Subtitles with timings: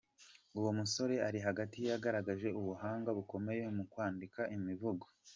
[0.57, 5.05] Uwo musore uri hagati yagaragaje ubuhanga bukomeye mu kwandika imivugo.